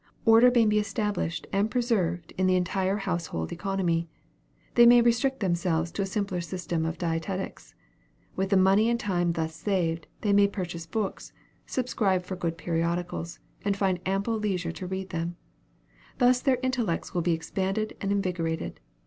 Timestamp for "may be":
0.49-0.79